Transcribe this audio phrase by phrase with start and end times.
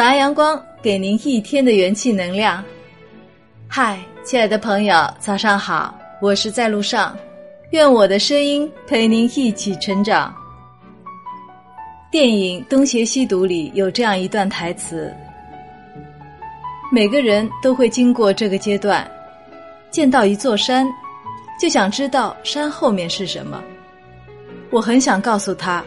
[0.00, 2.64] 早安，阳光，给您一天的元气能量。
[3.68, 7.14] 嗨，亲爱的朋友，早上好，我是在路上，
[7.72, 10.34] 愿我的声音陪您一起成长。
[12.10, 15.14] 电影《东邪西毒》里有这样一段台词：
[16.90, 19.06] 每个人都会经过这个阶段，
[19.90, 20.88] 见到一座山，
[21.60, 23.62] 就想知道山后面是什么。
[24.70, 25.84] 我很想告诉他，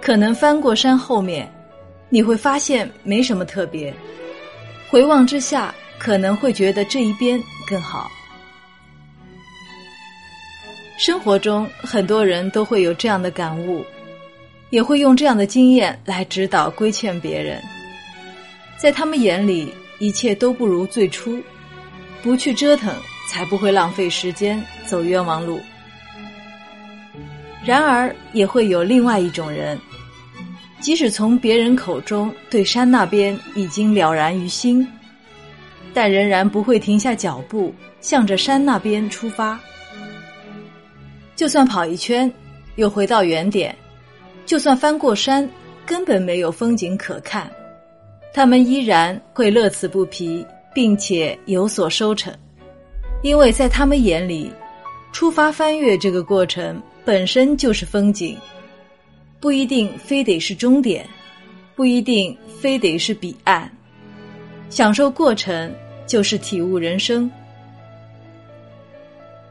[0.00, 1.46] 可能翻过山后面。
[2.10, 3.94] 你会发现没什么特别，
[4.90, 8.10] 回望之下可能会觉得这一边更好。
[10.98, 13.84] 生活中很多人都会有这样的感悟，
[14.70, 17.62] 也会用这样的经验来指导规劝别人。
[18.76, 21.40] 在他们眼里，一切都不如最初，
[22.22, 22.94] 不去折腾
[23.30, 25.60] 才不会浪费时间走冤枉路。
[27.64, 29.78] 然而，也会有另外一种人。
[30.80, 34.86] 即使从别人口中对山那边已经了然于心，
[35.92, 39.60] 但仍然不会停下脚步，向着山那边出发。
[41.36, 42.32] 就算跑一圈，
[42.76, 43.70] 又回到原点；
[44.46, 45.48] 就算翻过山，
[45.84, 47.50] 根本没有风景可看，
[48.32, 50.44] 他们依然会乐此不疲，
[50.74, 52.32] 并且有所收成，
[53.22, 54.50] 因为在他们眼里，
[55.12, 58.36] 出发翻越这个过程本身就是风景。
[59.40, 61.08] 不一定非得是终点，
[61.74, 63.70] 不一定非得是彼岸，
[64.68, 65.74] 享受过程
[66.06, 67.30] 就是体悟人生。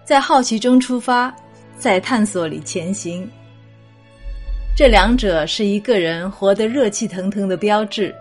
[0.06, 1.36] 在好奇中出发，
[1.78, 3.28] 在探索里前行，
[4.78, 8.14] 这两者是一个人活得热气腾腾的标志。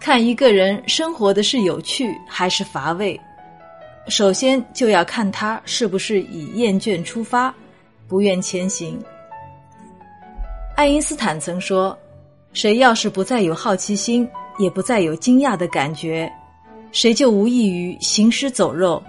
[0.00, 3.18] 看一个人生活的是有趣还是乏味，
[4.08, 7.54] 首先就要看他是不是以厌倦出发，
[8.08, 8.98] 不愿前行。
[10.76, 11.96] 爱因斯坦曾说
[12.52, 16.30] ：“谁要是不再有好奇心，也不再有惊讶的感觉，
[16.90, 19.00] 谁就无异于行尸走肉，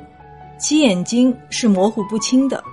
[0.60, 2.64] 其眼睛是模糊不清的。”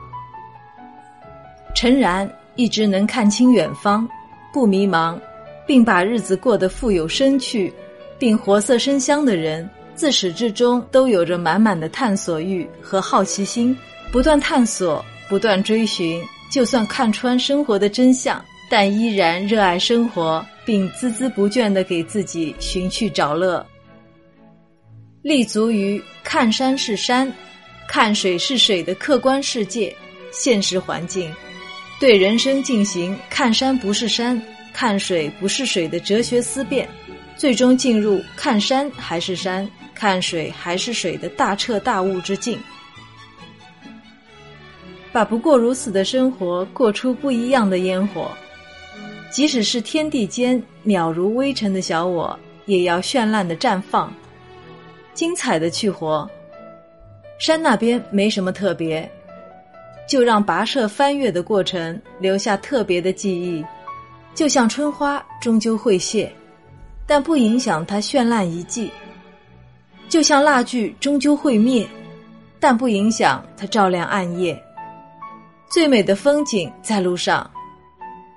[1.75, 4.07] 诚然，一直能看清远方，
[4.53, 5.19] 不迷茫，
[5.67, 7.73] 并把日子过得富有生趣，
[8.19, 13.75] 并活色生香的人，自始至终都有着满满的探索欲和好奇心，
[14.13, 18.39] 不断探索，不断追寻，就算看穿生活的真相。
[18.73, 23.67] 但依然热爱生活，并孜孜不倦地给自己寻趣找乐，
[25.21, 27.31] 立足于看山是山、
[27.87, 29.95] 看水是水的客观世界、
[30.33, 31.31] 现实环境，
[32.01, 36.89] 对人生进行看山不是山、看水不是水的哲学思辨，
[37.37, 42.59] 最终进入看山还是山、看水还是水的大彻大悟之境，
[45.13, 48.31] 把不过如此的生活过出不一样的烟火。
[49.33, 54.13] 即使是天地间渺如微尘的小我，也要绚烂的绽放，
[55.15, 56.31] 精彩的去活。
[57.39, 59.11] 山那边没什么特别，
[60.07, 63.65] 就让跋涉翻越的过程留下特别的记忆。
[64.35, 66.31] 就像春花终究会谢，
[67.07, 68.91] 但不影响它绚烂一季；
[70.11, 71.89] 就像蜡炬终究会灭，
[72.61, 74.63] 但不影响它照亮暗夜。
[75.71, 77.51] 最美的风景在路上。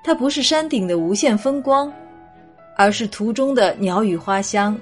[0.06, 1.92] 它不是山顶的无限风光，
[2.78, 4.78] 而是途中的鸟语花香、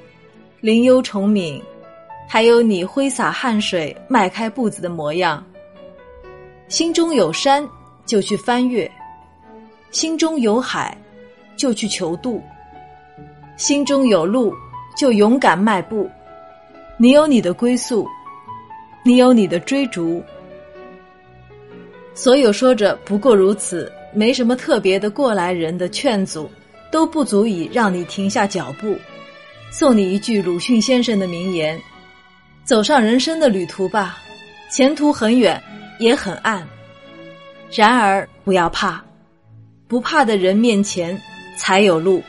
[0.59, 1.63] 林幽虫鸣，
[2.27, 5.41] 还有你挥洒汗水、迈开步子的模样。
[6.67, 7.65] 心中有山，
[8.05, 8.85] 就去翻越；
[9.91, 10.97] 心中有海，
[11.55, 12.41] 就去求渡；
[13.55, 14.53] 心中有路，
[14.97, 16.09] 就勇敢迈步。
[16.97, 18.05] 你有你的归宿，
[19.05, 20.21] 你有你的追逐。
[22.15, 23.91] 所有说着不过如此。
[24.15, 26.47] 没什么特别的过来人的劝阻，
[26.91, 28.95] 都不足以让你停下脚步。
[29.71, 31.81] 送你一句鲁迅先生的名言
[32.63, 34.19] ：“走上人生的旅途吧，
[34.69, 35.59] 前途很远，
[35.97, 36.63] 也很暗。
[37.71, 39.03] 然而不要怕，
[39.87, 41.19] 不怕的人面前
[41.57, 42.21] 才有路。”